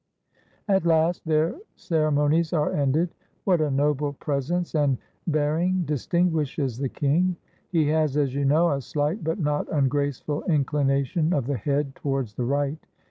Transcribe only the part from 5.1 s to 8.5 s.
bear ing distinguishes the king! He has, as you